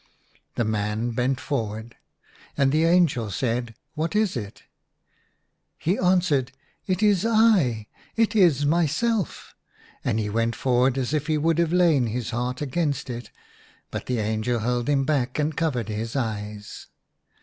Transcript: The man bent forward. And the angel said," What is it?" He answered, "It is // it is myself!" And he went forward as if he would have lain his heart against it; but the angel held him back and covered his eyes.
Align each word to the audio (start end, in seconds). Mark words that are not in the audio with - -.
The 0.55 0.65
man 0.65 1.11
bent 1.11 1.39
forward. 1.39 1.95
And 2.57 2.71
the 2.71 2.85
angel 2.85 3.29
said," 3.29 3.75
What 3.93 4.15
is 4.15 4.35
it?" 4.35 4.63
He 5.87 5.95
answered, 5.99 6.51
"It 6.87 7.03
is 7.03 7.23
// 7.29 8.15
it 8.17 8.35
is 8.35 8.65
myself!" 8.65 9.53
And 10.03 10.17
he 10.17 10.27
went 10.27 10.55
forward 10.55 10.97
as 10.97 11.13
if 11.13 11.27
he 11.27 11.37
would 11.37 11.59
have 11.59 11.71
lain 11.71 12.07
his 12.07 12.31
heart 12.31 12.63
against 12.63 13.11
it; 13.11 13.29
but 13.91 14.07
the 14.07 14.17
angel 14.17 14.61
held 14.61 14.89
him 14.89 15.03
back 15.05 15.37
and 15.37 15.55
covered 15.55 15.87
his 15.89 16.15
eyes. 16.15 16.87